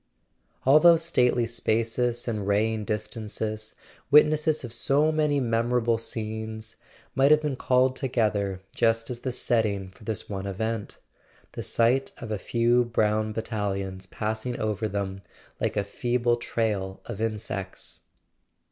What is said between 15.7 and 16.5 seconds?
a feeble